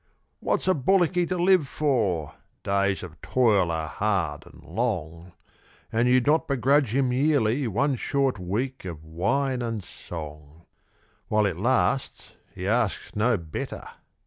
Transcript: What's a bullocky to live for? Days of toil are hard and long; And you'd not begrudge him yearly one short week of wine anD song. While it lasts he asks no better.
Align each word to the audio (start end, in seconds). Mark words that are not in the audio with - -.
What's 0.39 0.67
a 0.67 0.73
bullocky 0.73 1.27
to 1.27 1.37
live 1.37 1.67
for? 1.67 2.33
Days 2.63 3.03
of 3.03 3.21
toil 3.21 3.69
are 3.69 3.87
hard 3.87 4.47
and 4.47 4.63
long; 4.63 5.33
And 5.91 6.07
you'd 6.07 6.25
not 6.25 6.47
begrudge 6.47 6.95
him 6.95 7.13
yearly 7.13 7.67
one 7.67 7.95
short 7.97 8.39
week 8.39 8.83
of 8.83 9.05
wine 9.05 9.61
anD 9.61 9.83
song. 9.83 10.65
While 11.27 11.45
it 11.45 11.55
lasts 11.57 12.33
he 12.55 12.65
asks 12.67 13.15
no 13.15 13.37
better. 13.37 13.87